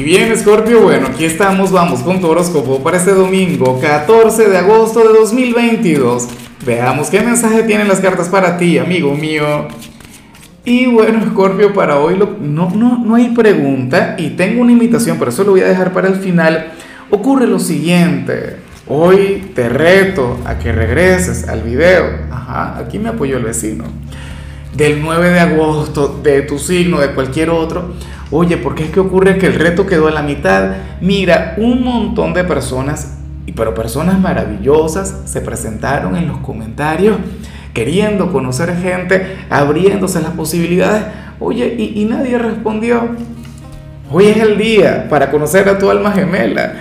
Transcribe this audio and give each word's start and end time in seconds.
Y 0.00 0.02
bien, 0.02 0.34
Scorpio, 0.34 0.80
bueno, 0.80 1.08
aquí 1.08 1.26
estamos, 1.26 1.70
vamos 1.70 2.00
con 2.00 2.22
tu 2.22 2.28
horóscopo 2.28 2.82
para 2.82 2.96
este 2.96 3.12
domingo, 3.12 3.78
14 3.78 4.48
de 4.48 4.56
agosto 4.56 5.00
de 5.00 5.12
2022. 5.12 6.26
Veamos 6.64 7.10
qué 7.10 7.20
mensaje 7.20 7.64
tienen 7.64 7.86
las 7.86 8.00
cartas 8.00 8.30
para 8.30 8.56
ti, 8.56 8.78
amigo 8.78 9.14
mío. 9.14 9.68
Y 10.64 10.86
bueno, 10.86 11.22
Scorpio, 11.26 11.74
para 11.74 11.98
hoy 11.98 12.16
no, 12.16 12.70
no, 12.70 13.04
no 13.04 13.14
hay 13.14 13.34
pregunta 13.34 14.14
y 14.16 14.30
tengo 14.30 14.62
una 14.62 14.72
invitación, 14.72 15.18
pero 15.18 15.30
eso 15.30 15.44
lo 15.44 15.50
voy 15.50 15.60
a 15.60 15.68
dejar 15.68 15.92
para 15.92 16.08
el 16.08 16.14
final. 16.14 16.72
Ocurre 17.10 17.46
lo 17.46 17.58
siguiente, 17.58 18.56
hoy 18.86 19.50
te 19.54 19.68
reto 19.68 20.38
a 20.46 20.58
que 20.58 20.72
regreses 20.72 21.46
al 21.46 21.60
video. 21.60 22.06
Ajá, 22.30 22.78
aquí 22.78 22.98
me 22.98 23.10
apoyó 23.10 23.36
el 23.36 23.44
vecino. 23.44 23.84
Del 24.74 25.02
9 25.02 25.28
de 25.28 25.40
agosto, 25.40 26.20
de 26.22 26.40
tu 26.40 26.58
signo, 26.58 27.00
de 27.00 27.12
cualquier 27.12 27.50
otro 27.50 27.92
Oye, 28.32 28.56
¿por 28.56 28.74
qué 28.74 28.84
es 28.84 28.90
que 28.90 29.00
ocurre 29.00 29.38
que 29.38 29.46
el 29.46 29.54
reto 29.54 29.86
quedó 29.86 30.06
a 30.06 30.12
la 30.12 30.22
mitad? 30.22 30.74
Mira, 31.00 31.54
un 31.56 31.82
montón 31.82 32.32
de 32.32 32.44
personas, 32.44 33.18
pero 33.56 33.74
personas 33.74 34.20
maravillosas, 34.20 35.22
se 35.24 35.40
presentaron 35.40 36.16
en 36.16 36.28
los 36.28 36.38
comentarios 36.38 37.16
queriendo 37.74 38.32
conocer 38.32 38.76
gente, 38.76 39.38
abriéndose 39.48 40.20
las 40.20 40.32
posibilidades. 40.32 41.04
Oye, 41.38 41.74
y, 41.76 42.04
nadie 42.04 42.38
respondió. 42.38 43.08
Hoy 44.10 44.26
es 44.26 44.36
el 44.38 44.58
día 44.58 45.08
para 45.08 45.30
conocer 45.30 45.68
a 45.68 45.78
tu 45.78 45.90
alma 45.90 46.12
gemela. 46.12 46.74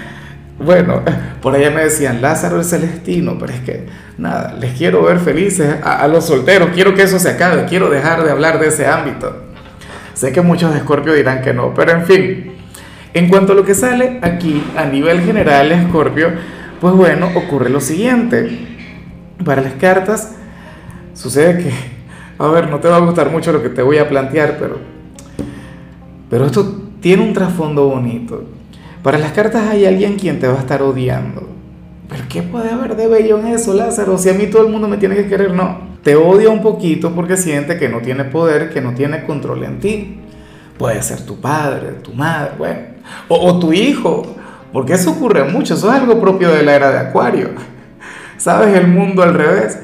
Bueno, 0.59 1.01
por 1.41 1.55
allá 1.55 1.71
me 1.71 1.83
decían 1.83 2.21
Lázaro 2.21 2.57
el 2.57 2.65
Celestino, 2.65 3.37
pero 3.39 3.53
es 3.53 3.61
que 3.61 3.87
nada, 4.17 4.55
les 4.59 4.77
quiero 4.77 5.03
ver 5.03 5.19
felices 5.19 5.77
a, 5.81 6.01
a 6.03 6.07
los 6.07 6.25
solteros, 6.25 6.71
quiero 6.73 6.93
que 6.95 7.03
eso 7.03 7.17
se 7.17 7.29
acabe, 7.29 7.65
quiero 7.65 7.89
dejar 7.89 8.23
de 8.23 8.31
hablar 8.31 8.59
de 8.59 8.67
ese 8.67 8.85
ámbito. 8.85 9.48
Sé 10.19 10.33
que 10.33 10.41
muchos 10.41 10.73
de 10.73 10.81
Scorpio 10.81 11.13
dirán 11.13 11.41
que 11.41 11.53
no, 11.53 11.73
pero 11.73 11.93
en 11.93 12.03
fin. 12.03 12.51
En 13.13 13.29
cuanto 13.29 13.53
a 13.53 13.55
lo 13.55 13.63
que 13.63 13.73
sale 13.73 14.19
aquí 14.21 14.61
a 14.75 14.83
nivel 14.83 15.21
general, 15.21 15.73
Scorpio, 15.87 16.31
pues 16.81 16.93
bueno, 16.93 17.29
ocurre 17.35 17.69
lo 17.69 17.79
siguiente. 17.79 18.67
Para 19.45 19.61
las 19.61 19.75
cartas 19.75 20.35
sucede 21.13 21.63
que, 21.63 21.71
a 22.37 22.47
ver, 22.47 22.69
no 22.69 22.79
te 22.79 22.89
va 22.89 22.97
a 22.97 22.99
gustar 22.99 23.31
mucho 23.31 23.53
lo 23.53 23.63
que 23.63 23.69
te 23.69 23.81
voy 23.81 23.97
a 23.97 24.09
plantear, 24.09 24.57
pero, 24.59 24.79
pero 26.29 26.47
esto 26.47 26.89
tiene 26.99 27.23
un 27.23 27.31
trasfondo 27.31 27.87
bonito. 27.87 28.43
Para 29.01 29.19
las 29.19 29.31
cartas 29.31 29.69
hay 29.69 29.85
alguien 29.85 30.17
quien 30.17 30.37
te 30.41 30.49
va 30.49 30.55
a 30.55 30.59
estar 30.59 30.81
odiando. 30.81 31.47
¿Pero 32.09 32.23
qué 32.27 32.41
puede 32.41 32.71
haber 32.71 32.95
de 32.95 33.07
bello 33.07 33.39
en 33.39 33.47
eso, 33.47 33.73
Lázaro? 33.73 34.17
Si 34.17 34.29
a 34.29 34.33
mí 34.33 34.47
todo 34.47 34.65
el 34.65 34.71
mundo 34.71 34.87
me 34.87 34.97
tiene 34.97 35.15
que 35.15 35.27
querer, 35.27 35.53
no 35.53 35.89
te 36.03 36.15
odia 36.15 36.49
un 36.49 36.61
poquito 36.61 37.11
porque 37.11 37.37
siente 37.37 37.77
que 37.77 37.87
no 37.87 37.99
tiene 37.99 38.25
poder, 38.25 38.71
que 38.71 38.81
no 38.81 38.93
tiene 38.93 39.23
control 39.25 39.63
en 39.63 39.79
ti. 39.79 40.19
Puede 40.77 41.01
ser 41.03 41.21
tu 41.21 41.39
padre, 41.39 41.91
tu 42.01 42.13
madre, 42.13 42.51
bueno, 42.57 42.79
o, 43.27 43.59
tu 43.59 43.73
hijo, 43.73 44.35
porque 44.71 44.93
eso 44.93 45.11
ocurre 45.11 45.43
mucho, 45.43 45.73
eso 45.73 45.89
es 45.89 46.01
algo 46.01 46.19
propio 46.19 46.49
de 46.49 46.63
la 46.63 46.75
era 46.75 46.91
de 46.91 46.97
Acuario. 46.99 47.49
¿Sabes? 48.37 48.75
El 48.75 48.87
mundo 48.87 49.21
al 49.21 49.33
revés. 49.33 49.77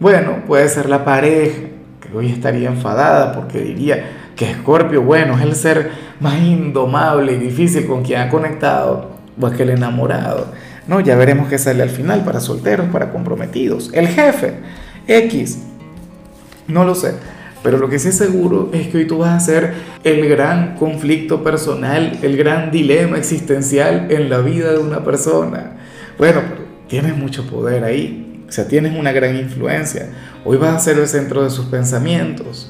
Bueno, 0.00 0.42
puede 0.46 0.68
ser 0.68 0.88
la 0.88 1.04
pareja, 1.04 1.60
que 2.00 2.16
hoy 2.16 2.30
estaría 2.30 2.68
enfadada 2.68 3.32
porque 3.32 3.60
diría 3.60 4.32
que 4.34 4.50
Escorpio, 4.50 5.02
bueno, 5.02 5.36
es 5.36 5.42
el 5.42 5.54
ser 5.54 5.90
más 6.18 6.38
indomable 6.40 7.34
y 7.34 7.36
difícil 7.36 7.86
con 7.86 8.02
quien 8.02 8.20
ha 8.22 8.28
conectado, 8.28 9.10
o 9.40 9.46
es 9.46 9.56
que 9.56 9.62
el 9.62 9.70
enamorado. 9.70 10.48
No, 10.90 10.98
ya 10.98 11.14
veremos 11.14 11.48
qué 11.48 11.56
sale 11.56 11.84
al 11.84 11.90
final 11.90 12.24
para 12.24 12.40
solteros, 12.40 12.88
para 12.88 13.12
comprometidos. 13.12 13.90
El 13.92 14.08
jefe, 14.08 14.54
X. 15.06 15.58
No 16.66 16.84
lo 16.84 16.96
sé. 16.96 17.14
Pero 17.62 17.78
lo 17.78 17.88
que 17.88 18.00
sí 18.00 18.08
es 18.08 18.16
seguro 18.16 18.70
es 18.72 18.88
que 18.88 18.98
hoy 18.98 19.06
tú 19.06 19.18
vas 19.18 19.30
a 19.30 19.38
ser 19.38 19.72
el 20.02 20.28
gran 20.28 20.74
conflicto 20.74 21.44
personal, 21.44 22.18
el 22.22 22.36
gran 22.36 22.72
dilema 22.72 23.18
existencial 23.18 24.08
en 24.10 24.28
la 24.28 24.38
vida 24.38 24.72
de 24.72 24.78
una 24.78 25.04
persona. 25.04 25.76
Bueno, 26.18 26.40
pero 26.48 26.62
tienes 26.88 27.16
mucho 27.16 27.46
poder 27.48 27.84
ahí. 27.84 28.44
O 28.48 28.50
sea, 28.50 28.66
tienes 28.66 28.98
una 28.98 29.12
gran 29.12 29.36
influencia. 29.36 30.08
Hoy 30.44 30.56
vas 30.56 30.74
a 30.74 30.80
ser 30.80 30.98
el 30.98 31.06
centro 31.06 31.44
de 31.44 31.50
sus 31.50 31.66
pensamientos. 31.66 32.69